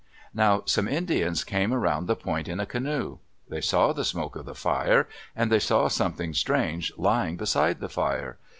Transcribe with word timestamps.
Now 0.33 0.63
some 0.65 0.87
Indians 0.87 1.43
came 1.43 1.71
around 1.71 2.07
the 2.07 2.15
point 2.15 2.47
in 2.47 2.59
a 2.59 2.65
canoe. 2.65 3.19
They 3.47 3.61
saw 3.61 3.93
the 3.93 4.03
smoke 4.03 4.35
of 4.35 4.45
the 4.45 4.55
fire, 4.55 5.07
and 5.35 5.51
they 5.51 5.59
saw 5.59 5.89
something 5.89 6.33
strange 6.33 6.91
lying 6.97 7.37
beside 7.37 7.79
the 7.79 7.87
fire. 7.87 8.39